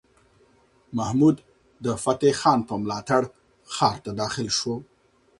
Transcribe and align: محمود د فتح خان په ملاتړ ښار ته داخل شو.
محمود 0.97 1.37
د 1.85 1.87
فتح 2.03 2.31
خان 2.41 2.59
په 2.69 2.73
ملاتړ 2.83 3.21
ښار 3.73 3.97
ته 4.03 4.11
داخل 4.21 4.47
شو. 4.57 4.73